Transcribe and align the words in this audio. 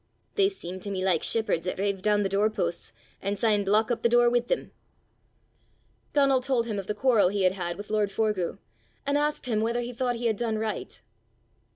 They 0.33 0.49
seem 0.49 0.79
to 0.79 0.89
me 0.89 1.05
like 1.05 1.21
shepherds 1.21 1.67
'at 1.67 1.77
rive 1.77 2.01
doon 2.01 2.23
the 2.23 2.27
door 2.29 2.49
posts, 2.49 2.91
an' 3.21 3.35
syne 3.37 3.63
block 3.63 3.91
up 3.91 4.01
the 4.01 4.09
door 4.09 4.31
wi' 4.31 4.39
them." 4.39 4.71
Donal 6.13 6.41
told 6.41 6.65
him 6.65 6.79
of 6.79 6.87
the 6.87 6.95
quarrel 6.95 7.29
he 7.29 7.43
had 7.43 7.53
had 7.53 7.77
with 7.77 7.91
lord 7.91 8.09
Forgue, 8.11 8.57
and 9.05 9.15
asked 9.15 9.45
him 9.45 9.61
whether 9.61 9.81
he 9.81 9.93
thought 9.93 10.15
he 10.15 10.25
had 10.25 10.37
done 10.37 10.57
right. 10.57 10.99